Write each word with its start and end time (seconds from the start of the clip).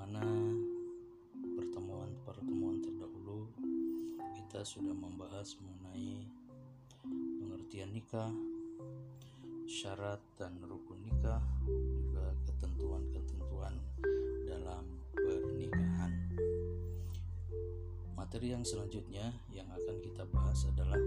12 0.00 0.16
sebagaimana 0.16 0.24
pertemuan-pertemuan 1.60 2.80
terdahulu 2.80 3.52
kita 4.32 4.64
sudah 4.64 4.96
membahas 4.96 5.60
mengenai 5.60 6.24
pengertian 7.36 7.92
nikah 7.92 8.32
syarat 9.68 10.16
dan 10.40 10.56
rukun 10.64 10.96
nikah 11.04 11.44
juga 11.68 12.32
ketentuan-ketentuan 12.48 13.76
dalam 14.48 14.88
pernikahan 15.12 16.12
materi 18.16 18.56
yang 18.56 18.64
selanjutnya 18.64 19.36
yang 19.52 19.68
akan 19.68 20.00
kita 20.00 20.24
bahas 20.32 20.64
adalah 20.64 21.00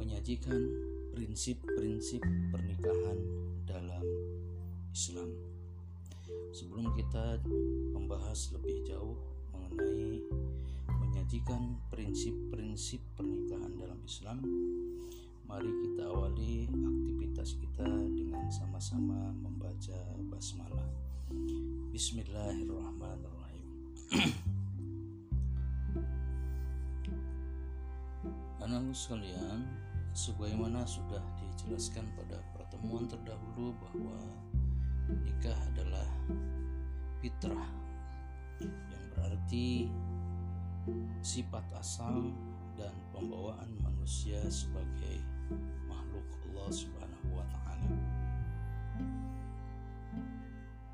menyajikan 0.00 0.64
prinsip-prinsip 1.12 2.24
pernikahan 2.48 3.20
dalam 3.68 4.04
Islam. 4.96 5.57
Sebelum 6.52 6.92
kita 6.92 7.40
membahas 7.96 8.52
lebih 8.52 8.84
jauh 8.84 9.16
mengenai 9.52 10.20
menyajikan 11.00 11.76
prinsip-prinsip 11.88 13.00
pernikahan 13.16 13.72
dalam 13.80 13.96
Islam, 14.04 14.44
mari 15.48 15.68
kita 15.68 16.04
awali 16.08 16.68
aktivitas 16.68 17.56
kita 17.56 17.88
dengan 18.12 18.44
sama-sama 18.52 19.32
membaca 19.40 19.96
basmalah. 20.28 20.88
Bismillahirrahmanirrahim. 21.92 23.66
Anak 28.68 28.92
sekalian, 28.92 29.64
sebagaimana 30.12 30.84
sudah 30.84 31.24
dijelaskan 31.40 32.04
pada 32.20 32.36
pertemuan 32.52 33.08
terdahulu 33.08 33.72
bahwa 33.80 34.20
nikah 35.10 35.56
adalah 35.74 36.08
fitrah 37.20 37.68
yang 38.62 39.04
berarti 39.14 39.88
sifat 41.24 41.64
asal 41.76 42.32
dan 42.78 42.94
pembawaan 43.12 43.68
manusia 43.82 44.38
sebagai 44.48 45.20
makhluk 45.88 46.24
Allah 46.48 46.70
Subhanahu 46.70 47.28
wa 47.34 47.44
taala. 47.50 47.90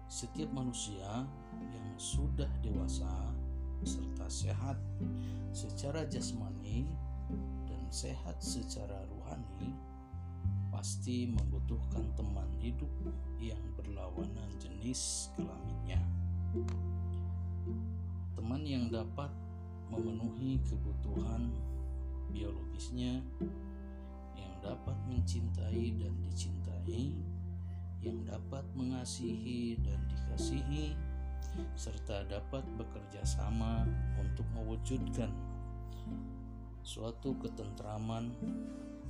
Setiap 0.08 0.50
manusia 0.54 1.26
yang 1.52 1.88
sudah 1.98 2.48
dewasa 2.62 3.10
serta 3.84 4.26
sehat 4.30 4.78
secara 5.52 6.06
jasmani 6.08 6.88
sehat 7.94 8.34
secara 8.42 9.06
rohani 9.06 9.70
pasti 10.74 11.30
membutuhkan 11.30 12.02
teman 12.18 12.50
hidup 12.58 12.90
yang 13.38 13.62
berlawanan 13.78 14.50
jenis 14.58 15.30
kelaminnya. 15.38 16.02
Teman 18.34 18.66
yang 18.66 18.90
dapat 18.90 19.30
memenuhi 19.86 20.58
kebutuhan 20.66 21.54
biologisnya, 22.34 23.22
yang 24.34 24.54
dapat 24.58 24.98
mencintai 25.06 25.94
dan 25.94 26.10
dicintai, 26.26 27.22
yang 28.02 28.18
dapat 28.26 28.66
mengasihi 28.74 29.78
dan 29.78 30.02
dikasihi, 30.10 30.98
serta 31.78 32.26
dapat 32.26 32.66
bekerja 32.74 33.22
sama 33.22 33.86
untuk 34.18 34.42
mewujudkan 34.58 35.30
suatu 36.82 37.38
ketentraman, 37.38 38.34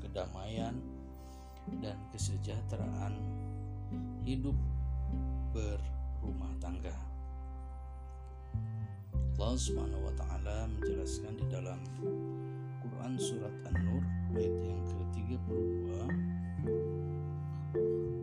kedamaian, 0.04 0.76
dan 1.80 1.96
kesejahteraan 2.12 3.16
hidup 4.24 4.56
berumah 5.54 6.54
tangga. 6.60 6.92
Allah 9.34 9.58
Subhanahu 9.58 10.06
wa 10.08 10.14
taala 10.16 10.68
menjelaskan 10.78 11.36
di 11.36 11.44
dalam 11.50 11.78
Quran 12.80 13.18
surat 13.18 13.52
An-Nur 13.68 14.02
ayat 14.38 14.56
yang 14.62 14.80
ke-32. 14.88 15.50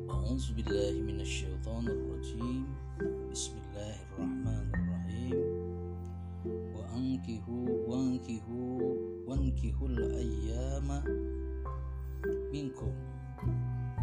A'udzu 0.07 0.55
billahi 0.55 1.03
minasyaitonir 1.03 1.99
rajim 2.15 2.65
Bismillahirrahmanirrahim. 3.29 5.37
Wa 6.73 6.83
ankihu 6.95 7.57
wa 7.85 8.01
ankihu 8.01 8.81
wankihul 9.29 9.97
ayyama 10.17 11.05
minkum 12.51 12.91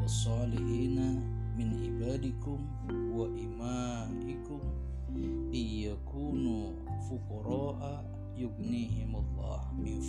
wasalihina 0.08 1.20
min 1.52 1.68
ibadikum 1.84 2.64
wa 3.12 3.28
min 9.76 10.00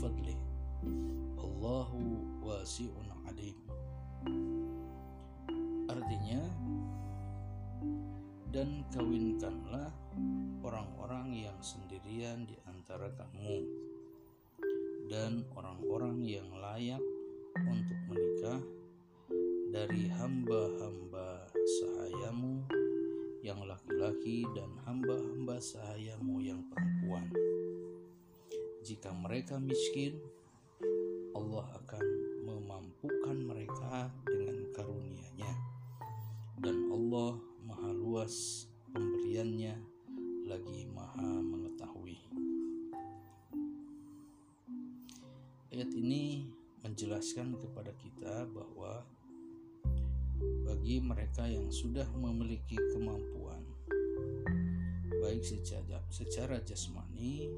Allahu 1.36 2.00
wasi'un 2.40 3.12
alim. 3.28 3.60
Artinya 5.92 6.48
dan 8.56 8.88
kawinkanlah 8.96 9.92
orang-orang 10.64 11.44
yang 11.44 11.60
sendirian 11.60 12.48
di 12.48 12.56
antara 12.72 13.12
kamu 13.20 13.68
dan 15.12 15.44
orang-orang 15.60 16.24
yang 16.24 16.48
layak 16.56 17.04
untuk 17.68 18.00
menikah 18.08 18.79
dari 19.70 20.10
hamba-hamba 20.10 21.46
sahayamu 21.54 22.66
yang 23.46 23.62
laki-laki 23.70 24.42
dan 24.58 24.74
hamba-hamba 24.82 25.62
sahayamu 25.62 26.42
yang 26.42 26.66
perempuan. 26.74 27.30
Jika 28.82 29.14
mereka 29.14 29.62
miskin, 29.62 30.18
Allah 31.38 31.70
akan 31.86 32.06
memampukan 32.50 33.38
mereka 33.38 34.10
dengan 34.26 34.74
karunia-Nya. 34.74 35.54
Dan 36.58 36.90
Allah 36.90 37.38
maha 37.62 37.94
luas 37.94 38.66
pemberiannya 38.90 39.78
lagi 40.50 40.90
maha 40.90 41.46
mengetahui. 41.46 42.18
Ayat 45.70 45.94
ini 45.94 46.50
menjelaskan 46.82 47.54
kepada 47.62 47.94
kita 48.02 48.50
bahwa 48.50 49.06
bagi 50.64 51.04
mereka 51.04 51.48
yang 51.48 51.68
sudah 51.70 52.08
memiliki 52.16 52.80
kemampuan. 52.96 53.62
Baik 55.20 55.44
secara, 55.44 56.00
secara 56.10 56.58
jasmani 56.64 57.52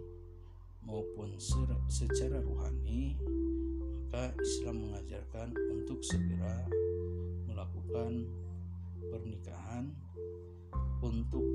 maupun 0.82 1.38
secara 1.88 2.42
rohani 2.42 3.16
maka 4.12 4.36
Islam 4.44 4.92
mengajarkan 4.92 5.56
untuk 5.72 6.04
segera 6.04 6.68
melakukan 7.48 8.28
pernikahan 9.08 9.88
untuk 11.00 11.48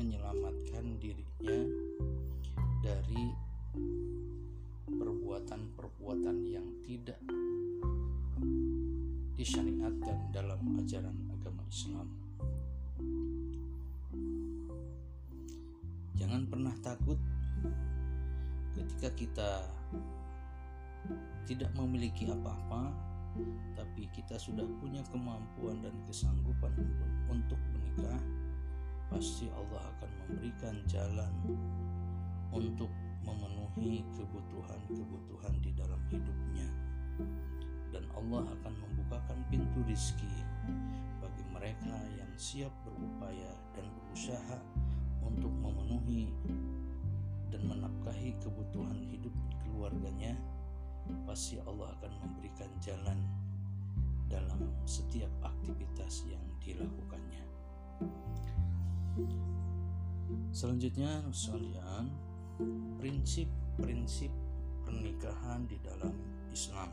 menyelamatkan 0.00 0.96
dirinya 0.96 1.68
dari 2.80 3.36
perbuatan-perbuatan 4.88 6.36
yang 6.48 6.64
tidak 6.80 7.20
disyariatkan 9.42 10.30
dalam 10.30 10.62
ajaran 10.78 11.18
agama 11.34 11.66
Islam. 11.66 12.06
Jangan 16.14 16.46
pernah 16.46 16.70
takut 16.78 17.18
ketika 18.78 19.10
kita 19.18 19.50
tidak 21.42 21.74
memiliki 21.74 22.30
apa-apa, 22.30 22.94
tapi 23.74 24.06
kita 24.14 24.38
sudah 24.38 24.62
punya 24.78 25.02
kemampuan 25.10 25.82
dan 25.82 25.96
kesanggupan 26.06 26.70
untuk 27.26 27.58
menikah. 27.74 28.22
Pasti 29.10 29.50
Allah 29.58 29.82
akan 29.98 30.10
memberikan 30.22 30.78
jalan 30.86 31.34
untuk 32.54 32.94
memenuhi 33.26 34.06
kebutuhan-kebutuhan 34.14 35.54
di 35.58 35.74
dalam 35.74 35.98
hidupnya 36.14 36.70
dan 37.92 38.04
Allah 38.16 38.48
akan 38.48 38.74
membukakan 38.80 39.38
pintu 39.52 39.84
rizki 39.84 40.28
bagi 41.20 41.44
mereka 41.52 41.94
yang 42.16 42.32
siap 42.40 42.72
berupaya 42.82 43.52
dan 43.76 43.86
berusaha 43.92 44.58
untuk 45.22 45.52
memenuhi 45.60 46.32
dan 47.52 47.62
menafkahi 47.68 48.34
kebutuhan 48.40 48.96
hidup 49.12 49.34
keluarganya 49.62 50.34
pasti 51.28 51.60
Allah 51.68 51.92
akan 52.00 52.12
memberikan 52.24 52.70
jalan 52.80 53.20
dalam 54.32 54.72
setiap 54.88 55.28
aktivitas 55.44 56.24
yang 56.24 56.42
dilakukannya 56.64 57.44
selanjutnya 60.48 61.20
sekalian 61.28 62.08
prinsip-prinsip 62.96 64.32
pernikahan 64.84 65.64
di 65.66 65.80
dalam 65.80 66.12
Islam. 66.52 66.90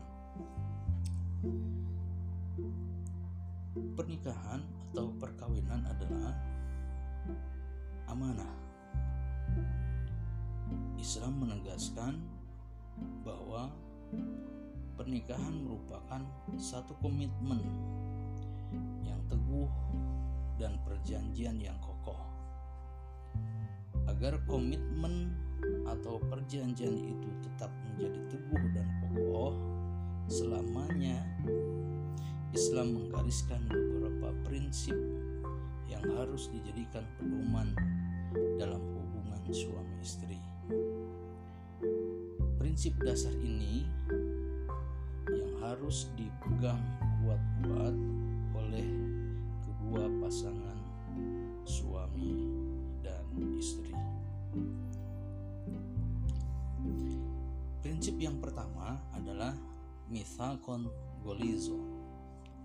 Pernikahan 3.96 4.60
atau 4.90 5.08
perkawinan 5.16 5.80
adalah 5.88 6.34
amanah. 8.12 8.54
Islam 11.00 11.40
menegaskan 11.40 12.20
bahwa 13.24 13.72
pernikahan 15.00 15.64
merupakan 15.64 16.20
satu 16.60 16.92
komitmen 17.00 17.64
yang 19.00 19.20
teguh 19.32 19.70
dan 20.60 20.76
perjanjian 20.84 21.56
yang 21.56 21.78
kokoh. 21.80 22.20
Agar 24.04 24.36
komitmen 24.44 25.32
atau 25.88 26.20
perjanjian 26.28 26.92
itu 26.92 27.28
tetap 27.40 27.72
menjadi 27.88 28.20
teguh 28.28 28.64
dan 28.76 28.86
kokoh 29.00 29.69
selamanya, 30.30 31.18
Islam 32.54 32.94
menggariskan 32.94 33.66
beberapa 33.66 34.30
prinsip 34.46 34.94
yang 35.90 36.06
harus 36.14 36.46
dijadikan 36.54 37.02
pedoman 37.18 37.74
dalam 38.54 38.78
hubungan 38.78 39.42
suami 39.50 39.98
istri. 39.98 40.38
Prinsip 42.62 42.94
dasar 43.02 43.34
ini 43.42 43.90
yang 45.26 45.52
harus 45.66 46.14
dipegang 46.14 46.78
kuat-kuat 47.26 47.94
oleh 48.54 48.86
kedua 49.66 50.06
pasangan 50.22 50.78
suami 51.66 52.38
dan 53.02 53.26
istri. 53.58 53.90
Prinsip 57.82 58.14
yang 58.22 58.38
pertama 58.38 58.94
adalah 59.10 59.58
mithakon 60.10 60.90
golizo 61.22 61.78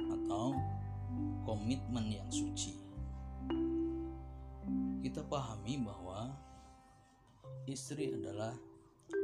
atau 0.01 0.57
komitmen 1.45 2.09
yang 2.09 2.29
suci. 2.33 2.73
Kita 5.05 5.21
pahami 5.21 5.85
bahwa 5.85 6.33
istri 7.69 8.09
adalah 8.17 8.57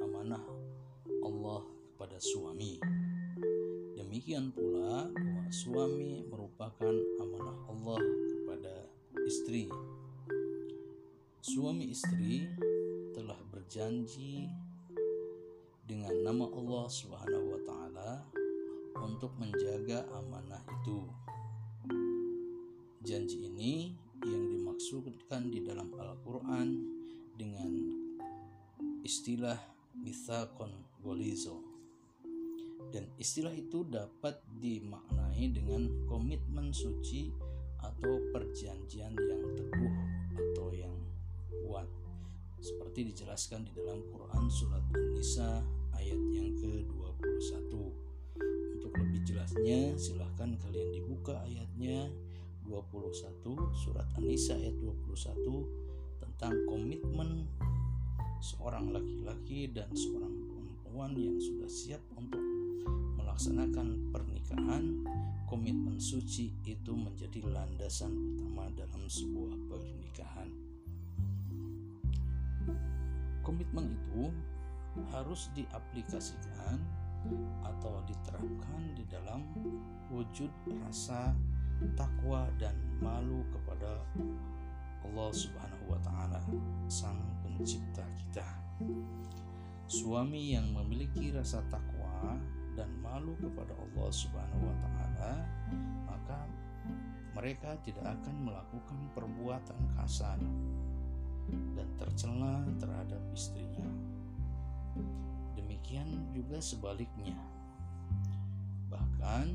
amanah 0.06 0.46
Allah 1.26 1.66
kepada 1.66 2.22
suami. 2.22 2.78
Demikian 3.98 4.54
pula 4.54 5.10
bahwa 5.10 5.50
suami 5.50 6.22
merupakan 6.30 6.94
amanah 7.18 7.58
Allah 7.74 8.00
kepada 8.30 8.76
istri. 9.26 9.66
Suami 11.42 11.90
istri 11.90 12.46
telah 13.18 13.42
berjanji 13.50 14.46
dengan 15.86 16.14
nama 16.26 16.46
Allah 16.50 16.86
Subhanahu 16.90 17.46
wa 17.56 17.62
taala 17.66 18.12
untuk 19.02 19.34
menjaga 19.38 20.06
amanah 20.14 20.62
itu. 20.82 21.06
Janji 23.02 23.50
ini 23.50 23.98
yang 24.22 24.46
dimaksudkan 24.54 25.50
di 25.50 25.66
dalam 25.66 25.90
Al-Qur'an 25.98 26.70
dengan 27.34 27.72
istilah 29.02 29.58
mithaqon 29.98 30.70
golizo 31.02 31.72
dan 32.92 33.08
istilah 33.18 33.56
itu 33.56 33.88
dapat 33.88 34.38
dimaknai 34.60 35.50
dengan 35.50 35.88
komitmen 36.06 36.76
suci 36.76 37.32
atau 37.82 38.22
perjanjian 38.30 39.16
yang 39.16 39.44
teguh 39.58 39.94
seperti 42.62 43.10
dijelaskan 43.10 43.66
di 43.66 43.72
dalam 43.74 44.06
Quran 44.14 44.46
surat 44.48 44.86
An-Nisa 44.94 45.66
ayat 45.98 46.22
yang 46.32 46.54
ke-21 46.62 47.74
untuk 48.78 48.94
lebih 49.02 49.22
jelasnya 49.26 49.98
silahkan 49.98 50.54
kalian 50.62 50.90
dibuka 50.94 51.42
ayatnya 51.42 52.08
21 52.70 53.42
surat 53.74 54.06
An-Nisa 54.16 54.56
ayat 54.56 54.78
21 54.78 56.22
tentang 56.22 56.54
komitmen 56.70 57.50
seorang 58.42 58.94
laki-laki 58.94 59.70
dan 59.70 59.90
seorang 59.94 60.34
perempuan 60.50 61.14
yang 61.18 61.38
sudah 61.38 61.70
siap 61.70 62.02
untuk 62.18 62.42
melaksanakan 63.18 64.10
pernikahan, 64.10 65.06
komitmen 65.46 66.02
suci 66.02 66.50
itu 66.66 66.92
menjadi 66.94 67.42
landasan 67.46 68.12
utama 68.12 68.70
dalam 68.74 69.06
sebuah 69.06 69.56
pernikahan. 69.70 70.71
Komitmen 73.42 73.98
itu 73.98 74.30
harus 75.10 75.50
diaplikasikan 75.58 76.78
atau 77.62 78.02
diterapkan 78.10 78.82
di 78.98 79.06
dalam 79.10 79.46
wujud 80.10 80.50
rasa 80.82 81.34
takwa 81.94 82.50
dan 82.58 82.74
malu 83.02 83.46
kepada 83.50 84.02
Allah 85.02 85.30
Subhanahu 85.34 85.86
wa 85.90 86.00
taala, 86.06 86.42
Sang 86.86 87.18
Pencipta 87.42 88.06
kita. 88.18 88.46
Suami 89.90 90.56
yang 90.56 90.72
memiliki 90.72 91.34
rasa 91.34 91.62
takwa 91.68 92.38
dan 92.78 92.90
malu 93.02 93.36
kepada 93.42 93.74
Allah 93.76 94.10
Subhanahu 94.14 94.64
wa 94.66 94.76
taala, 94.86 95.34
maka 96.08 96.40
mereka 97.34 97.76
tidak 97.82 98.06
akan 98.22 98.36
melakukan 98.46 99.00
perbuatan 99.18 99.82
kasar 99.98 100.40
dan 101.50 101.88
tercela 101.98 102.66
terhadap 102.78 103.22
istrinya. 103.34 103.90
Demikian 105.58 106.08
juga 106.36 106.62
sebaliknya. 106.62 107.38
Bahkan 108.92 109.48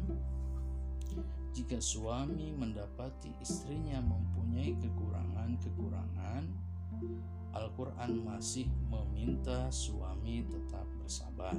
jika 1.56 1.80
suami 1.80 2.52
mendapati 2.52 3.32
istrinya 3.40 3.96
mempunyai 4.04 4.76
kekurangan-kekurangan, 4.76 6.44
Al-Quran 7.56 8.20
masih 8.28 8.68
meminta 8.92 9.72
suami 9.72 10.44
tetap 10.44 10.84
bersabar. 11.00 11.56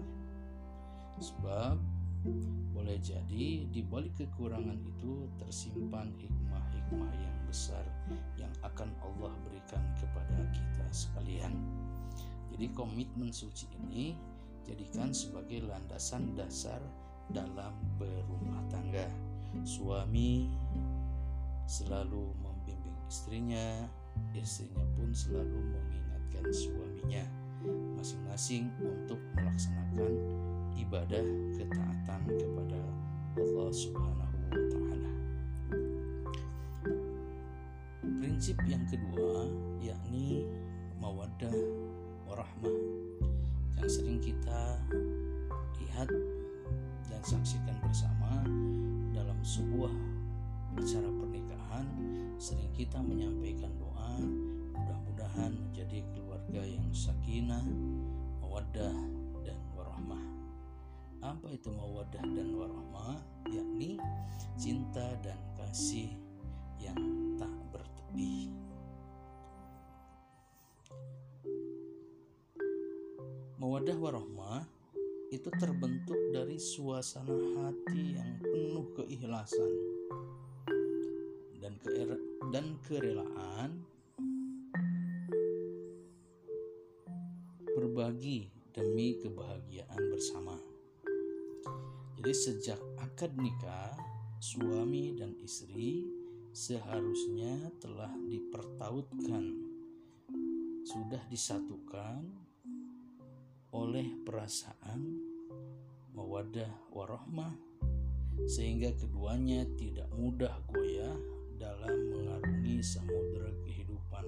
Sebab 1.18 1.82
boleh 2.78 2.98
jadi 3.02 3.68
di 3.68 3.82
balik 3.84 4.16
kekurangan 4.16 4.78
itu 4.86 5.28
tersimpan 5.42 6.14
hikmah-hikmah 6.16 7.12
yang 7.18 7.38
besar 7.50 7.84
yang 8.38 8.52
akan 8.62 8.92
Allah 9.04 9.34
berikan 9.48 9.82
kepada 9.98 10.46
kita 10.54 10.86
sekalian. 10.92 11.56
Jadi 12.54 12.72
komitmen 12.74 13.34
suci 13.34 13.68
ini 13.84 14.16
jadikan 14.68 15.12
sebagai 15.16 15.66
landasan 15.68 16.36
dasar 16.36 16.80
dalam 17.32 17.76
berumah 18.00 18.64
tangga. 18.72 19.08
Suami 19.64 20.52
selalu 21.68 22.36
membimbing 22.40 22.98
istrinya, 23.08 23.88
istrinya 24.36 24.86
pun 24.96 25.12
selalu 25.12 25.60
mengingatkan 25.76 26.46
suaminya 26.52 27.24
masing-masing 27.98 28.70
untuk 28.80 29.20
melaksanakan 29.36 30.14
ibadah 30.78 31.26
ketaatan 31.58 32.22
kepada 32.30 32.80
Allah 33.38 33.70
Subhanahu 33.74 34.38
wa 34.54 34.64
taala. 34.70 35.12
Prinsip 38.22 38.58
yang 38.70 38.86
kedua 38.86 39.50
yakni 39.82 40.46
mawaddah 41.02 41.54
warahmah 42.30 42.78
yang 43.82 43.90
sering 43.90 44.22
kita 44.22 44.78
lihat 45.82 46.10
dan 47.10 47.22
saksikan 47.26 47.78
bersama 47.82 48.46
dalam 49.14 49.38
sebuah 49.42 49.94
acara 50.78 51.10
pernikahan 51.10 51.86
sering 52.38 52.70
kita 52.78 53.02
menyampaikan 53.02 53.74
doa 53.82 54.22
mudah-mudahan 54.78 55.52
menjadi 55.58 56.06
keluarga 56.14 56.62
yang 56.64 56.88
sakinah, 56.94 57.66
mawaddah. 58.40 58.96
Apa 61.22 61.50
itu 61.50 61.74
mawaddah 61.74 62.22
dan 62.22 62.50
warahmah? 62.54 63.18
Yakni 63.50 63.98
cinta 64.58 65.18
dan 65.26 65.40
kasih 65.58 66.14
yang 66.78 66.98
tak 67.42 67.54
bertepi. 67.74 68.54
Mawaddah 73.58 73.98
warahmah 73.98 74.62
itu 75.34 75.50
terbentuk 75.58 76.20
dari 76.32 76.56
suasana 76.56 77.36
hati 77.66 78.16
yang 78.16 78.32
penuh 78.40 78.88
keikhlasan 78.96 79.74
dan 81.60 81.74
ke 81.84 81.90
dan 82.54 82.80
kerelaan 82.88 83.84
berbagi 87.76 88.48
demi 88.72 89.20
kebahagiaan 89.20 90.02
bersama. 90.14 90.67
Jadi 92.28 92.44
sejak 92.44 92.82
akad 93.00 93.40
nikah, 93.40 93.96
suami 94.44 95.16
dan 95.16 95.32
istri 95.40 96.04
seharusnya 96.52 97.72
telah 97.80 98.12
dipertautkan, 98.28 99.56
sudah 100.84 101.24
disatukan 101.32 102.28
oleh 103.72 104.12
perasaan 104.28 105.24
mawadah 106.12 106.68
warahmah 106.92 107.56
sehingga 108.44 108.92
keduanya 109.00 109.64
tidak 109.80 110.12
mudah 110.12 110.52
goyah 110.68 111.16
dalam 111.56 112.12
mengarungi 112.12 112.84
samudera 112.84 113.56
kehidupan 113.64 114.28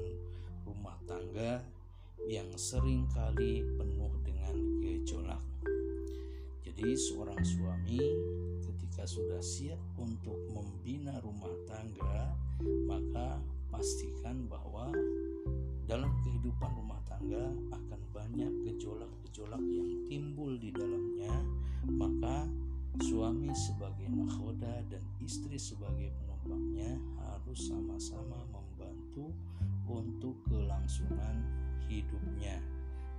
rumah 0.63 0.95
tangga 1.03 1.59
yang 2.31 2.47
sering 2.55 3.11
kali 3.11 3.59
penuh 3.75 4.15
dengan 4.23 4.55
gejolak. 4.79 5.43
Jadi 6.69 6.93
seorang 6.93 7.41
suami 7.41 7.97
ketika 8.61 9.01
sudah 9.01 9.41
siap 9.41 9.81
untuk 9.97 10.37
membina 10.53 11.17
rumah 11.25 11.49
tangga, 11.65 12.37
maka 12.85 13.41
pastikan 13.73 14.45
bahwa 14.45 14.93
dalam 15.89 16.13
kehidupan 16.21 16.69
rumah 16.77 17.01
tangga 17.09 17.41
akan 17.73 18.01
banyak 18.13 18.53
gejolak-gejolak 18.69 19.65
yang 19.65 20.05
timbul 20.05 20.53
di 20.61 20.69
dalamnya, 20.69 21.33
maka 21.89 22.45
suami 23.01 23.49
sebagai 23.57 24.05
nakhoda 24.05 24.85
dan 24.93 25.01
istri 25.25 25.57
sebagai 25.57 26.13
penumpangnya 26.21 27.01
harus 27.17 27.65
sama-sama 27.65 28.45
membantu 28.53 29.33
untuk 29.89 30.37
kelangsungan 30.45 31.41
hidupnya 31.89 32.28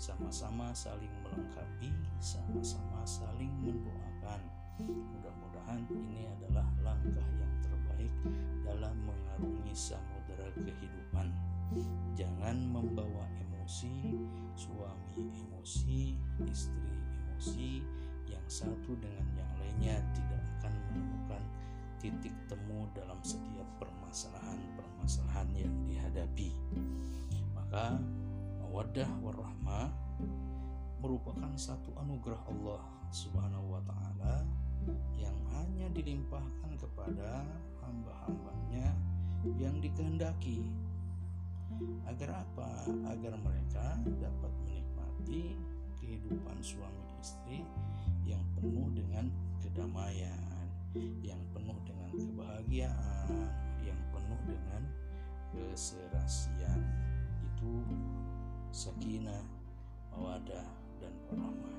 sama-sama 0.00 0.73
saling 0.73 1.12
melengkapi 1.21 1.92
sama-sama 2.25 3.04
saling 3.04 3.52
mendoakan. 3.61 4.40
Mudah-mudahan 4.80 5.85
ini 5.92 6.25
adalah 6.40 6.64
langkah 6.80 7.28
yang 7.37 7.54
terbaik 7.61 8.14
dalam 8.64 8.97
mengarungi 9.04 9.76
samudera 9.76 10.49
kehidupan. 10.57 11.28
Jangan 12.16 12.64
membawa 12.64 13.28
emosi 13.45 14.16
suami 14.57 15.21
emosi 15.37 16.16
istri 16.49 16.97
emosi 17.21 17.85
yang 18.25 18.47
satu 18.49 18.97
dengan 18.97 19.28
yang 19.37 19.52
lainnya 19.61 20.00
tidak 20.16 20.40
akan 20.57 20.73
menemukan 20.88 21.45
titik 22.00 22.33
temu 22.49 22.88
dalam 22.97 23.21
setiap 23.21 23.69
permasalahan-permasalahan 23.76 25.49
yang 25.52 25.75
dihadapi. 25.85 26.57
Maka 27.52 28.00
mawaddah 28.70 29.10
warahmah 29.18 29.90
merupakan 31.02 31.50
satu 31.58 31.90
anugerah 32.06 32.38
Allah 32.46 32.78
Subhanahu 33.10 33.66
wa 33.74 33.82
taala 33.82 34.46
yang 35.18 35.34
hanya 35.58 35.90
dilimpahkan 35.90 36.78
kepada 36.78 37.42
hamba-hambanya 37.82 38.94
yang 39.58 39.74
dikehendaki 39.82 40.70
agar 42.06 42.46
apa? 42.46 42.86
Agar 43.10 43.34
mereka 43.42 43.98
dapat 44.22 44.52
menikmati 44.62 45.58
kehidupan 45.98 46.62
suami 46.62 47.10
istri 47.18 47.66
yang 48.22 48.46
penuh 48.54 48.86
dengan 48.94 49.34
kedamaian, 49.58 50.70
yang 51.26 51.42
penuh 51.50 51.74
dengan 51.82 52.14
kebahagiaan, 52.14 53.34
yang 53.82 53.98
penuh 54.14 54.40
dengan 54.46 54.82
keserasian. 55.58 56.86
Itu 57.50 57.82
sakinah, 58.70 59.42
mawadah, 60.14 60.66
dan 61.02 61.12
warahmah. 61.30 61.78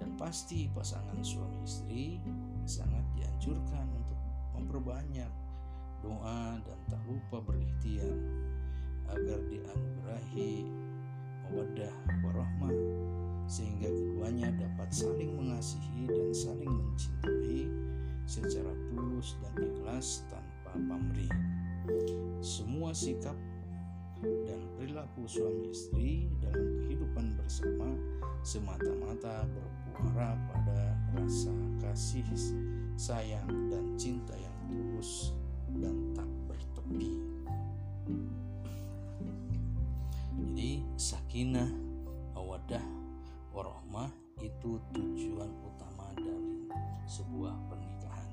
Dan 0.00 0.10
pasti 0.18 0.68
pasangan 0.74 1.22
suami 1.22 1.62
istri 1.64 2.20
sangat 2.68 3.04
dianjurkan 3.16 3.86
untuk 3.94 4.20
memperbanyak 4.58 5.30
doa 6.04 6.60
dan 6.60 6.78
tak 6.92 7.00
lupa 7.08 7.40
berikhtiar 7.40 8.12
agar 9.08 9.40
dianugerahi 9.48 10.68
mawaddah 11.44 11.94
warahmah 12.24 12.76
sehingga 13.44 13.88
keduanya 13.92 14.48
dapat 14.56 14.88
saling 14.88 15.36
mengasihi 15.36 16.08
dan 16.08 16.32
saling 16.32 16.72
mencintai 16.72 17.68
secara 18.24 18.72
tulus 18.88 19.36
dan 19.44 19.52
ikhlas 19.60 20.24
tanpa 20.32 20.72
pamrih. 20.76 21.32
Semua 22.40 22.96
sikap 22.96 23.36
dan 24.24 24.60
perilaku 24.80 25.28
suami 25.28 25.68
istri 25.68 26.32
dalam 26.40 26.80
kehidupan 26.80 27.36
bersama 27.36 27.92
semata-mata 28.40 29.44
bermuara 29.52 30.32
pada 30.48 30.96
rasa 31.12 31.52
kasih, 31.84 32.24
sayang, 32.96 33.48
dan 33.68 33.84
cinta 34.00 34.32
yang 34.36 34.56
tulus 34.72 35.36
dan 35.76 36.16
tak 36.16 36.28
bertepi. 36.48 37.20
Jadi 40.34 40.70
sakinah, 40.96 41.70
awadah, 42.32 42.84
warohmah 43.52 44.08
itu 44.40 44.80
tujuan 44.96 45.52
utama 45.62 46.08
dari 46.16 46.68
sebuah 47.04 47.54
pernikahan. 47.68 48.30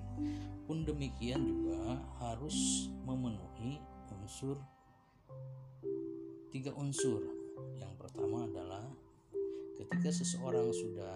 Pun 0.65 0.88
demikian 0.88 1.43
juga 1.43 2.00
harus 2.24 2.88
memenuhi 3.03 3.83
unsur 4.31 4.55
tiga 6.51 6.75
unsur. 6.75 7.24
Yang 7.79 7.96
pertama 7.96 8.43
adalah 8.43 8.84
ketika 9.79 10.12
seseorang 10.12 10.67
sudah 10.75 11.15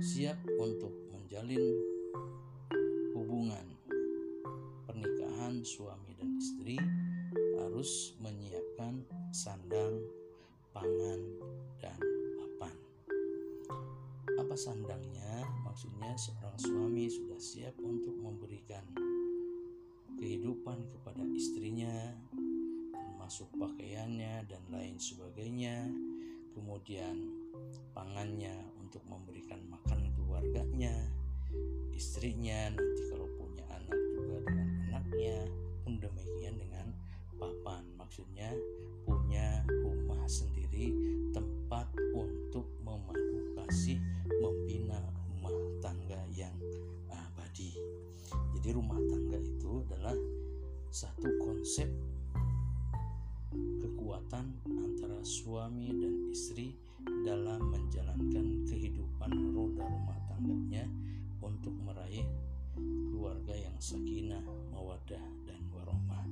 siap 0.00 0.40
untuk 0.56 0.92
menjalin 1.12 1.60
hubungan 3.12 3.76
pernikahan 4.88 5.60
suami 5.60 6.16
dan 6.16 6.32
istri 6.40 6.80
harus 7.60 8.16
menyiapkan 8.24 9.04
sandang, 9.36 10.00
pangan, 10.72 11.20
dan 11.76 12.00
papan. 12.40 12.74
Apa 14.40 14.56
sandangnya? 14.56 15.44
Maksudnya 15.68 16.16
seorang 16.16 16.56
suami 16.56 17.04
sudah 17.12 17.36
siap 17.36 17.76
untuk 17.84 18.16
memberikan 18.16 18.84
kehidupan 20.16 20.88
kepada 20.88 21.20
istrinya, 21.36 22.16
termasuk 22.96 23.50
pakaiannya 23.58 24.46
dan 24.46 24.62
lain 24.70 24.96
sebagainya. 25.02 25.90
Kemudian 26.54 27.26
pangannya 27.92 28.54
untuk 28.80 29.02
memberikan 29.04 29.60
makan 29.66 30.14
keluarganya, 30.16 30.94
istrinya 31.92 32.72
nanti 32.72 33.02
kalau 33.12 33.28
punya 33.36 33.66
anak 33.68 33.98
juga 34.14 34.36
dengan 34.46 34.68
anaknya, 34.88 35.36
pun 35.84 35.98
demikian 36.00 36.56
dengan 36.56 36.86
papan. 37.36 37.82
Maksudnya 38.00 38.54
punya 39.04 39.66
rumah 39.68 40.22
sendiri, 40.30 40.94
tempat 41.34 41.90
untuk 42.14 42.70
memadu 42.80 43.52
kasih, 43.58 43.98
membina 44.38 45.02
rumah 45.28 45.56
tangga 45.82 46.22
yang 46.32 46.54
abadi. 47.10 47.74
Jadi 48.56 48.68
rumah 48.70 49.02
tangga 49.10 49.38
itu 49.42 49.82
adalah 49.90 50.16
satu 50.94 51.28
konsep 51.42 51.90
kekuatan 54.26 54.58
antara 54.66 55.22
suami 55.22 55.86
dan 56.02 56.34
istri 56.34 56.74
dalam 57.22 57.62
menjalankan 57.70 58.66
kehidupan 58.66 59.30
roda 59.54 59.86
rumah 59.86 60.18
tangganya 60.26 60.82
untuk 61.38 61.70
meraih 61.86 62.26
keluarga 62.74 63.54
yang 63.54 63.78
sakinah, 63.78 64.42
mawadah, 64.74 65.22
dan 65.46 65.62
warohmah. 65.70 66.26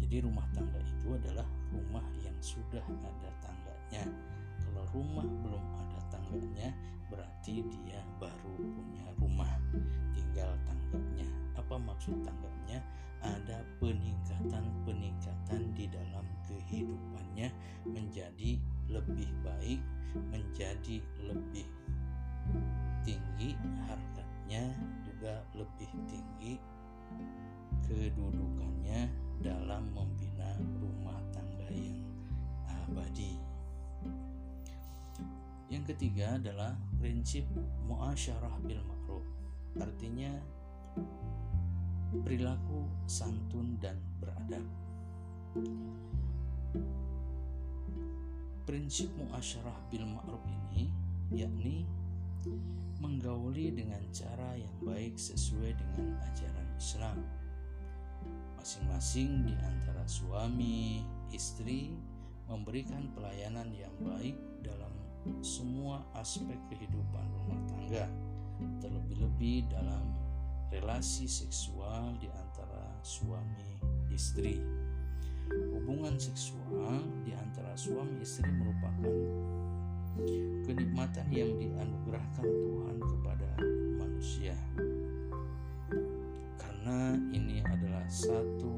Jadi 0.00 0.24
rumah 0.24 0.48
tangga 0.56 0.80
itu 0.88 1.20
adalah 1.20 1.44
rumah 1.68 2.00
yang 2.24 2.32
sudah 2.40 2.80
ada 2.80 3.30
tangganya. 3.44 4.08
Kalau 4.64 4.88
rumah 4.96 5.28
belum 5.44 5.64
ada 5.84 5.93
berarti 7.12 7.60
dia 7.68 8.00
baru 8.16 8.56
punya 8.56 9.04
rumah, 9.20 9.52
tinggal 10.16 10.50
tangganya. 10.64 11.28
Apa 11.60 11.76
maksud 11.78 12.24
tangganya? 12.24 12.80
Ada 13.24 13.64
peningkatan-peningkatan 13.80 15.72
di 15.72 15.88
dalam 15.88 16.26
kehidupannya 16.44 17.48
menjadi 17.88 18.60
lebih 18.88 19.30
baik, 19.44 19.80
menjadi 20.32 21.00
lebih 21.24 21.68
tinggi 23.04 23.56
harkatnya 23.88 24.72
juga 25.04 25.40
lebih 25.56 25.88
tinggi 26.08 26.60
kedudukannya 27.84 29.08
dalam 29.40 29.88
membina 29.92 30.56
rumah 30.80 31.20
tangga 31.32 31.68
yang 31.72 32.00
abadi. 32.68 33.53
Yang 35.74 35.98
ketiga 35.98 36.38
adalah 36.38 36.78
prinsip 37.02 37.42
muasyarah 37.90 38.62
bil 38.62 38.78
ma'ruf. 38.86 39.26
Artinya 39.74 40.30
perilaku 42.22 42.86
santun 43.10 43.74
dan 43.82 43.98
beradab. 44.22 44.62
Prinsip 48.62 49.10
muasyarah 49.18 49.74
bil 49.90 50.06
ma'ruf 50.06 50.46
ini 50.46 50.94
yakni 51.34 51.82
menggauli 53.02 53.74
dengan 53.74 53.98
cara 54.14 54.54
yang 54.54 54.78
baik 54.78 55.18
sesuai 55.18 55.74
dengan 55.74 56.22
ajaran 56.22 56.68
Islam. 56.78 57.18
Masing-masing 58.62 59.42
di 59.42 59.58
antara 59.58 60.06
suami, 60.06 61.02
istri 61.34 61.98
memberikan 62.46 63.10
pelayanan 63.10 63.74
yang 63.74 63.92
baik 63.98 64.38
dalam 64.62 64.93
semua 65.40 66.04
aspek 66.16 66.56
kehidupan 66.68 67.24
rumah 67.32 67.60
tangga, 67.68 68.06
terlebih-lebih 68.80 69.68
dalam 69.72 70.04
relasi 70.68 71.28
seksual 71.28 72.16
di 72.20 72.28
antara 72.28 72.88
suami 73.00 73.80
istri. 74.12 74.60
Hubungan 75.76 76.16
seksual 76.16 77.04
di 77.22 77.36
antara 77.36 77.76
suami 77.76 78.24
istri 78.24 78.48
merupakan 78.48 79.12
kenikmatan 80.64 81.26
yang 81.28 81.52
dianugerahkan 81.60 82.48
Tuhan 82.48 82.96
kepada 82.96 83.50
manusia. 84.00 84.56
Karena 86.56 87.12
ini 87.34 87.60
adalah 87.60 88.08
satu 88.08 88.72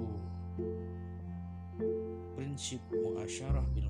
prinsip 2.34 2.82
muasyarah 2.90 3.64
bil 3.72 3.88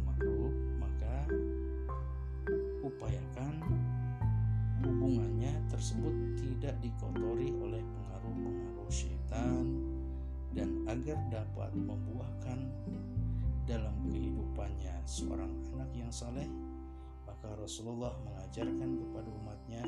upayakan 2.97 3.61
hubungannya 4.81 5.53
tersebut 5.69 6.15
tidak 6.41 6.75
dikotori 6.81 7.53
oleh 7.61 7.85
pengaruh-pengaruh 7.85 8.89
syaitan 8.89 9.77
dan 10.57 10.81
agar 10.89 11.21
dapat 11.29 11.77
membuahkan 11.77 12.65
dalam 13.69 13.93
kehidupannya 14.09 14.97
seorang 15.05 15.53
anak 15.77 15.93
yang 15.93 16.09
saleh 16.09 16.49
maka 17.29 17.53
Rasulullah 17.61 18.17
mengajarkan 18.25 18.91
kepada 18.97 19.29
umatnya 19.45 19.85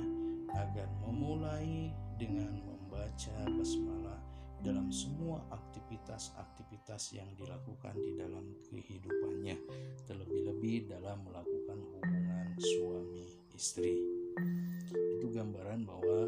agar 0.53 0.89
memulai 1.01 1.89
dengan 2.21 2.53
membaca 2.61 3.37
basmalah 3.49 4.21
dalam 4.63 4.91
semua 4.91 5.39
aktivitas-aktivitas 5.55 7.15
yang 7.15 7.31
dilakukan 7.39 7.95
di 7.95 8.19
dalam 8.19 8.45
kehidupannya 8.67 9.57
terlebih-lebih 10.05 10.91
dalam 10.91 11.23
melakukan 11.23 11.79
hubungan 11.95 12.47
suami 12.59 13.27
istri. 13.55 13.99
Itu 15.19 15.31
gambaran 15.31 15.87
bahwa 15.87 16.27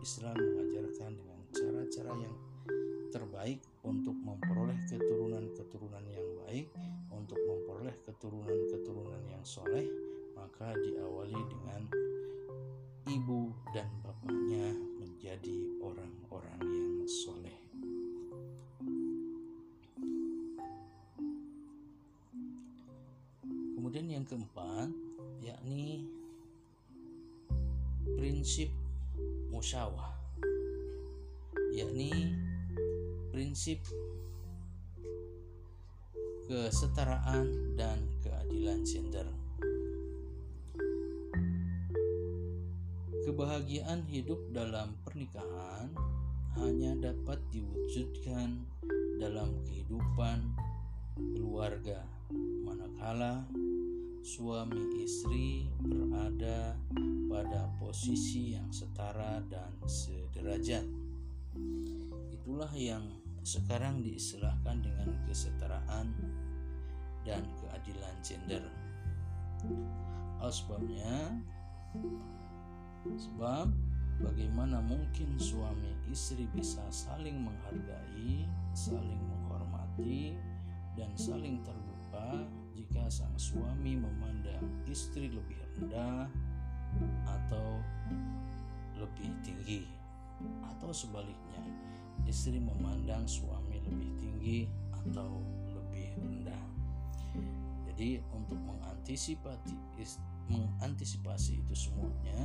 Islam 0.00 0.36
mengajarkan 0.38 1.10
dengan 1.16 1.40
cara-cara 1.52 2.12
yang 2.20 2.36
terbaik 3.12 3.60
untuk 3.84 4.16
memperoleh 4.18 4.76
keturunan-keturunan 4.90 6.04
yang 6.10 6.28
baik 6.44 6.66
untuk 7.12 7.38
memperoleh 7.40 7.96
keturunan-keturunan 8.04 9.22
yang 9.30 9.40
soleh 9.46 9.88
maka 10.36 10.76
diawali 10.76 11.40
dengan 11.48 11.82
ibu 13.08 13.54
dan 13.72 13.88
bapaknya 14.02 14.05
keempat 24.26 24.90
yakni 25.40 26.06
prinsip 28.18 28.70
musyawah 29.50 30.12
yakni 31.76 32.34
prinsip 33.30 33.82
kesetaraan 36.46 37.74
dan 37.74 38.06
keadilan 38.22 38.86
gender. 38.86 39.26
Kebahagiaan 43.26 44.06
hidup 44.06 44.38
dalam 44.54 44.94
pernikahan 45.02 45.90
hanya 46.56 46.94
dapat 47.12 47.42
diwujudkan 47.50 48.62
dalam 49.18 49.58
kehidupan 49.66 50.54
keluarga 51.34 52.06
manakala 52.62 53.42
suami 54.26 55.06
istri 55.06 55.70
berada 55.78 56.74
pada 57.30 57.70
posisi 57.78 58.58
yang 58.58 58.66
setara 58.74 59.38
dan 59.46 59.70
sederajat. 59.86 60.82
Itulah 62.34 62.74
yang 62.74 63.06
sekarang 63.46 64.02
diistilahkan 64.02 64.82
dengan 64.82 65.14
kesetaraan 65.30 66.10
dan 67.22 67.46
keadilan 67.62 68.14
gender. 68.26 68.66
Sebabnya 70.42 71.38
Sebab 73.06 73.70
bagaimana 74.18 74.82
mungkin 74.82 75.38
suami 75.38 75.94
istri 76.10 76.50
bisa 76.50 76.82
saling 76.90 77.38
menghargai, 77.46 78.50
saling 78.74 79.22
menghormati, 79.22 80.34
dan 80.98 81.14
saling 81.14 81.62
terbuka 81.62 82.42
jika 82.76 83.08
sang 83.08 83.32
suami 83.40 83.96
memandang 83.96 84.60
istri 84.84 85.32
lebih 85.32 85.56
rendah 85.80 86.28
atau 87.24 87.80
lebih 89.00 89.32
tinggi 89.40 89.88
atau 90.60 90.92
sebaliknya 90.92 91.64
istri 92.28 92.60
memandang 92.60 93.24
suami 93.24 93.80
lebih 93.80 94.12
tinggi 94.20 94.58
atau 94.92 95.40
lebih 95.72 96.20
rendah. 96.20 96.64
Jadi 97.88 98.20
untuk 98.36 98.60
mengantisipasi 98.60 99.72
mengantisipasi 100.52 101.64
itu 101.64 101.74
semuanya 101.88 102.44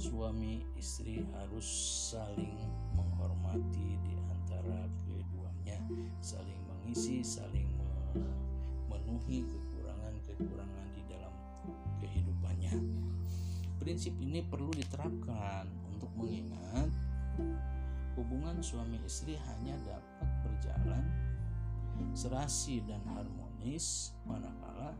suami 0.00 0.66
istri 0.74 1.22
harus 1.38 1.68
saling 2.10 2.58
menghormati 2.98 4.00
di 4.02 4.14
antara 4.34 4.88
keduanya, 5.06 5.78
saling 6.18 6.58
mengisi, 6.66 7.22
saling 7.22 7.70
memenuhi 9.10 9.42
kekurangan-kekurangan 9.42 10.86
di 10.94 11.02
dalam 11.10 11.34
kehidupannya. 11.98 12.74
Prinsip 13.82 14.14
ini 14.22 14.46
perlu 14.46 14.70
diterapkan 14.70 15.66
untuk 15.90 16.14
mengingat 16.14 16.86
hubungan 18.14 18.62
suami 18.62 19.02
istri 19.02 19.34
hanya 19.50 19.74
dapat 19.82 20.30
berjalan 20.46 21.02
serasi 22.14 22.86
dan 22.86 23.02
harmonis 23.10 24.14
manakala 24.22 24.94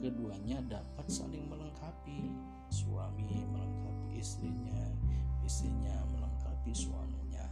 keduanya 0.00 0.64
dapat 0.64 1.06
saling 1.12 1.44
melengkapi 1.52 2.32
suami 2.72 3.44
melengkapi 3.52 4.16
istrinya 4.16 4.90
istrinya 5.44 6.02
melengkapi 6.14 6.70
suaminya 6.70 7.46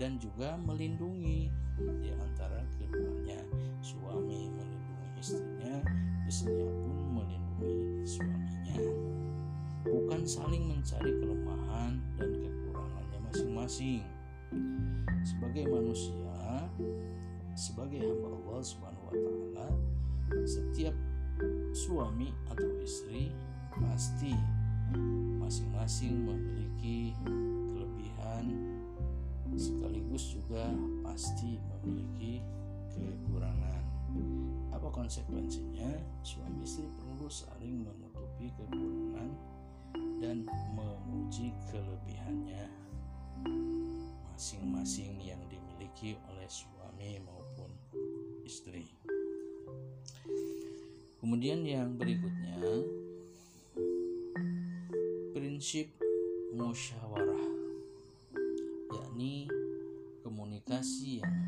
dan 0.00 0.18
juga 0.18 0.54
melindungi 0.62 1.50
di 1.78 2.10
antara 2.14 2.62
keduanya 2.78 3.38
suami 3.82 4.50
melindungi 4.50 4.82
istrinya 5.22 5.78
istrinya 6.26 6.66
pun 6.66 6.98
melindungi 7.14 8.02
suaminya 8.02 8.74
bukan 9.86 10.26
saling 10.26 10.66
mencari 10.66 11.14
kelemahan 11.14 11.94
dan 12.18 12.30
kekurangannya 12.42 13.18
masing-masing 13.30 14.02
sebagai 15.22 15.70
manusia 15.70 16.66
sebagai 17.54 18.02
hamba 18.02 18.34
Allah 18.34 18.60
Subhanahu 18.66 19.06
wa 19.06 19.14
taala 19.14 19.68
setiap 20.42 20.96
suami 21.70 22.34
atau 22.50 22.82
istri 22.82 23.30
pasti 23.78 24.34
masing-masing 25.38 26.18
memiliki 26.18 27.14
kelebihan 27.70 28.58
sekaligus 29.54 30.34
juga 30.34 30.66
pasti 31.06 31.62
memiliki 31.62 32.42
kekurangan. 32.90 33.82
Apa 34.82 34.98
konsekuensinya? 34.98 35.94
Suami 36.26 36.66
istri 36.66 36.82
perlu 36.98 37.30
saling 37.30 37.86
menutupi 37.86 38.50
kekurangan 38.50 39.30
dan 40.18 40.42
memuji 40.74 41.54
kelebihannya 41.70 42.66
masing-masing 44.26 45.22
yang 45.22 45.38
dimiliki 45.46 46.18
oleh 46.26 46.50
suami 46.50 47.14
maupun 47.22 47.70
istri. 48.42 48.90
Kemudian 51.22 51.62
yang 51.62 51.94
berikutnya 51.94 52.58
prinsip 55.30 55.94
musyawarah 56.58 57.46
yakni 58.98 59.46
komunikasi 60.26 61.22
yang 61.22 61.41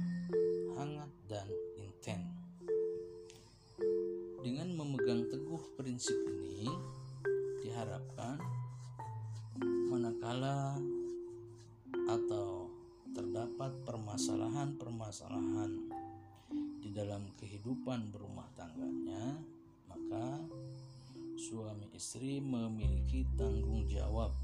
istri 21.95 22.43
memiliki 22.43 23.23
tanggung 23.39 23.87
jawab 23.87 24.35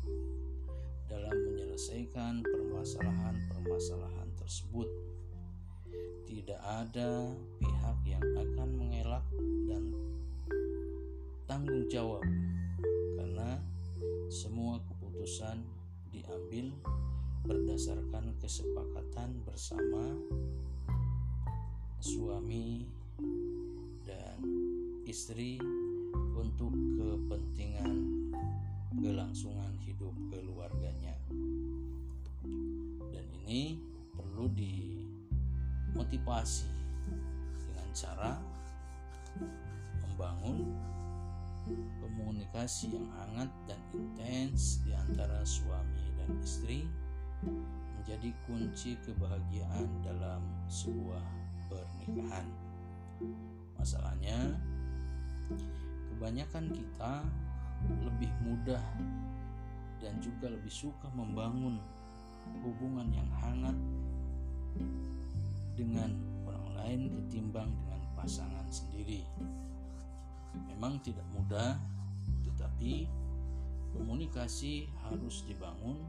dalam 1.10 1.34
menyelesaikan 1.34 2.46
permasalahan-permasalahan 2.46 4.30
tersebut. 4.38 4.86
Tidak 6.30 6.62
ada 6.62 7.34
pihak 7.58 7.98
yang 8.06 8.22
akan 8.38 8.70
mengelak 8.78 9.26
dan 9.66 9.90
tanggung 11.50 11.90
jawab 11.90 12.22
karena 13.18 13.58
semua 14.30 14.78
keputusan 14.86 15.66
diambil 16.14 16.70
berdasarkan 17.50 18.30
kesepakatan 18.38 19.42
bersama 19.42 20.14
suami 21.98 22.86
dan 24.06 24.38
istri 25.02 25.58
untuk 26.34 26.70
kepentingan 26.70 28.20
kelangsungan 28.98 29.78
hidup 29.86 30.10
keluarganya. 30.28 31.14
Dan 33.10 33.26
ini 33.44 33.78
perlu 34.14 34.46
dimotivasi 34.52 36.68
dengan 37.70 37.88
cara 37.94 38.38
membangun 40.02 40.74
komunikasi 42.00 42.96
yang 42.98 43.06
hangat 43.14 43.50
dan 43.68 43.78
intens 43.94 44.80
di 44.82 44.90
antara 44.92 45.46
suami 45.46 46.10
dan 46.18 46.34
istri 46.42 46.82
menjadi 48.00 48.32
kunci 48.48 48.96
kebahagiaan 49.06 49.86
dalam 50.02 50.42
sebuah 50.66 51.22
pernikahan. 51.70 52.46
Masalahnya, 53.78 54.58
kebanyakan 56.20 56.68
kita 56.68 57.24
lebih 58.04 58.28
mudah 58.44 58.84
dan 60.04 60.20
juga 60.20 60.52
lebih 60.52 60.68
suka 60.68 61.08
membangun 61.16 61.80
hubungan 62.60 63.08
yang 63.08 63.24
hangat 63.40 63.72
dengan 65.80 66.12
orang 66.44 66.76
lain 66.76 67.00
ketimbang 67.08 67.72
dengan 67.72 68.04
pasangan 68.20 68.68
sendiri. 68.68 69.24
Memang 70.68 71.00
tidak 71.00 71.24
mudah, 71.32 71.80
tetapi 72.44 73.08
komunikasi 73.96 74.92
harus 75.00 75.40
dibangun 75.48 76.04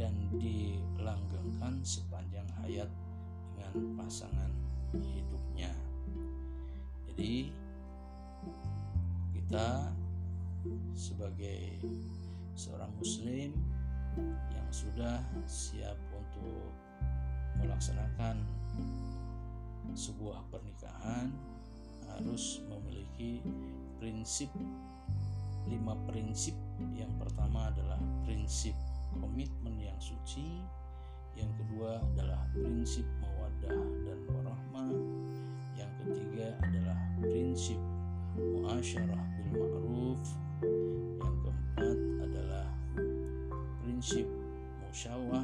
dan 0.00 0.16
dilanggengkan 0.40 1.76
sepanjang 1.84 2.48
hayat 2.64 2.88
dengan 3.52 4.00
pasangan 4.00 4.48
hidupnya. 4.96 5.76
Jadi 7.12 7.63
kita 9.54 9.86
sebagai 10.98 11.78
seorang 12.58 12.90
muslim 12.98 13.54
yang 14.50 14.66
sudah 14.74 15.22
siap 15.46 15.94
untuk 16.10 16.74
melaksanakan 17.62 18.42
sebuah 19.94 20.42
pernikahan 20.50 21.30
harus 22.10 22.66
memiliki 22.66 23.46
prinsip 24.02 24.50
lima 25.70 25.94
prinsip. 26.10 26.58
Yang 26.98 27.14
pertama 27.22 27.70
adalah 27.70 28.02
prinsip 28.26 28.74
komitmen 29.22 29.78
yang 29.78 29.94
suci. 30.02 30.66
Yang 31.38 31.62
kedua 31.62 32.02
adalah 32.02 32.42
prinsip 32.58 33.06
mawadah 33.22 33.78
dan 34.02 34.18
warahmah. 34.34 34.90
Yang 35.78 35.92
ketiga 36.02 36.58
adalah 36.58 36.98
prinsip 37.22 37.78
muasyarah 38.34 39.33
ma'ruf. 40.14 40.30
Yang 41.20 41.36
keempat 41.42 41.98
adalah 42.22 42.66
prinsip 43.82 44.26
musyawah 44.86 45.43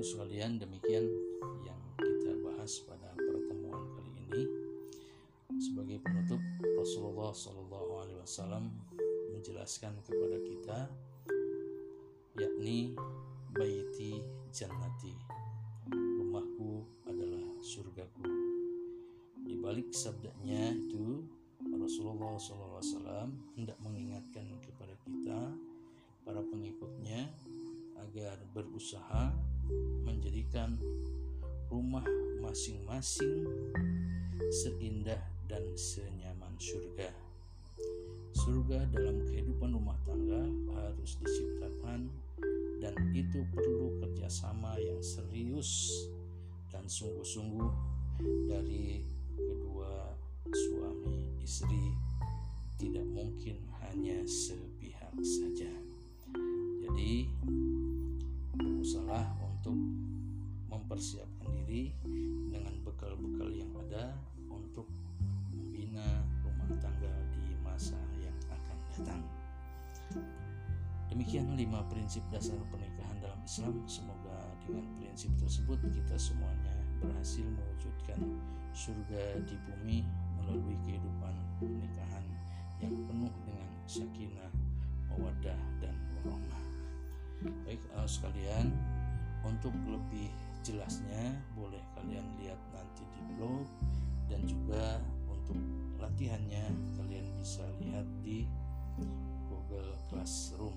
Anak 0.00 0.16
sekalian, 0.16 0.56
demikian 0.56 1.04
yang 1.60 1.76
kita 2.00 2.32
bahas 2.40 2.72
pada 2.88 3.12
pertemuan 3.20 3.84
kali 3.92 4.08
ini. 4.32 4.42
Sebagai 5.60 6.00
penutup, 6.00 6.40
Rasulullah 6.72 7.36
Shallallahu 7.36 8.00
Alaihi 8.00 8.16
Wasallam 8.24 8.72
menjelaskan 9.36 10.00
kepada 10.00 10.40
kita, 10.40 10.78
yakni 12.32 12.96
baiti 13.52 14.24
jannati, 14.48 15.12
rumahku 15.92 16.80
adalah 17.04 17.60
surgaku. 17.60 18.24
Di 19.44 19.52
balik 19.60 19.92
sabdanya 19.92 20.80
itu 20.80 21.28
Rasulullah 21.76 22.40
SAW 22.40 23.28
hendak 23.52 23.76
mengingatkan 23.84 24.48
kepada 24.64 24.96
kita, 25.04 25.52
para 26.24 26.40
pengikutnya, 26.40 27.28
agar 28.00 28.40
berusaha 28.56 29.49
menjadikan 30.04 30.76
rumah 31.70 32.04
masing-masing 32.42 33.46
seindah 34.50 35.20
dan 35.46 35.62
senyaman 35.78 36.54
surga. 36.58 37.10
Surga 38.34 38.86
dalam 38.90 39.22
kehidupan 39.26 39.74
rumah 39.74 39.98
tangga 40.06 40.46
harus 40.74 41.18
diciptakan 41.22 42.10
dan 42.80 42.94
itu 43.12 43.44
perlu 43.52 44.00
kerjasama 44.00 44.80
yang 44.80 44.98
serius 45.04 45.92
dan 46.72 46.86
sungguh-sungguh 46.88 47.70
dari 48.48 49.04
kedua 49.36 50.16
suami 50.48 51.36
istri 51.44 51.92
tidak 52.80 53.04
mungkin 53.12 53.60
hanya 53.84 54.24
sepihak 54.24 55.12
saja. 55.20 55.70
Jadi 56.80 57.28
berusaha 58.56 59.20
untuk 59.70 59.78
mempersiapkan 60.70 61.46
diri 61.62 61.94
dengan 62.50 62.74
bekal-bekal 62.82 63.50
yang 63.54 63.70
ada 63.86 64.14
untuk 64.50 64.86
membina 65.54 66.26
rumah 66.42 66.70
tangga 66.82 67.14
di 67.30 67.54
masa 67.62 67.98
yang 68.18 68.34
akan 68.50 68.78
datang. 68.90 69.22
Demikian 71.10 71.58
lima 71.58 71.82
prinsip 71.90 72.22
dasar 72.30 72.58
pernikahan 72.70 73.18
dalam 73.18 73.38
Islam. 73.42 73.82
Semoga 73.86 74.38
dengan 74.62 74.86
prinsip 74.98 75.30
tersebut 75.38 75.78
kita 75.90 76.14
semuanya 76.18 76.74
berhasil 77.02 77.46
mewujudkan 77.46 78.18
surga 78.70 79.42
di 79.46 79.56
bumi 79.66 80.06
melalui 80.38 80.78
kehidupan 80.86 81.34
pernikahan 81.58 82.26
yang 82.78 82.94
penuh 83.10 83.32
dengan 83.46 83.70
sakinah, 83.90 84.52
mawadah 85.10 85.60
dan 85.82 85.94
warahmah. 86.22 86.64
Baik 87.66 87.82
uh, 87.96 88.06
sekalian, 88.06 88.70
untuk 89.44 89.72
lebih 89.88 90.28
jelasnya 90.60 91.32
boleh 91.56 91.80
kalian 91.96 92.26
lihat 92.40 92.60
nanti 92.76 93.04
di 93.16 93.20
blog 93.34 93.64
dan 94.28 94.44
juga 94.44 95.00
untuk 95.26 95.56
latihannya 95.96 96.68
kalian 96.96 97.26
bisa 97.40 97.64
lihat 97.80 98.06
di 98.20 98.44
Google 99.48 99.96
Classroom. 100.12 100.76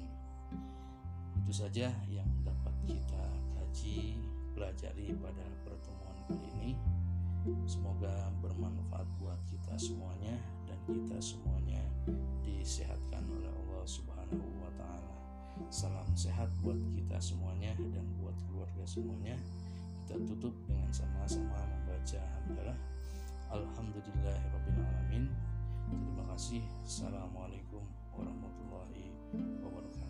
Itu 1.44 1.54
saja 1.54 1.92
yang 2.08 2.30
dapat 2.48 2.76
kita 2.88 3.26
kaji 3.60 4.18
pelajari 4.56 5.12
pada 5.20 5.46
pertemuan 5.68 6.18
kali 6.30 6.48
ini. 6.60 6.72
Semoga 7.68 8.32
bermanfaat 8.40 9.08
buat 9.20 9.40
kita 9.52 9.76
semuanya 9.76 10.40
dan 10.64 10.80
kita 10.88 11.20
semuanya 11.20 11.84
disehatkan 12.40 13.28
oleh 13.28 13.52
Allah 13.52 13.84
Subhanahu 13.84 14.48
wa 14.64 14.72
taala. 14.80 15.23
Salam 15.70 16.10
sehat 16.18 16.50
buat 16.66 16.78
kita 16.98 17.18
semuanya 17.22 17.78
dan 17.78 18.06
buat 18.18 18.34
keluarga 18.50 18.84
semuanya. 18.90 19.38
Kita 20.04 20.18
tutup 20.26 20.54
dengan 20.66 20.90
sama-sama 20.90 21.62
membaca 21.70 22.22
hamdalah. 22.38 22.78
Alhamdulillahirabbil 23.54 24.82
alamin. 24.82 25.30
Terima 25.94 26.26
kasih. 26.34 26.66
Assalamualaikum 26.82 27.86
warahmatullahi 28.18 29.14
wabarakatuh. 29.62 30.03